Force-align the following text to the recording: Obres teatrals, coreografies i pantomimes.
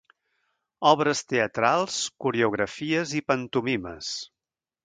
Obres 0.91 1.21
teatrals, 1.33 1.99
coreografies 2.25 3.15
i 3.21 3.25
pantomimes. 3.33 4.13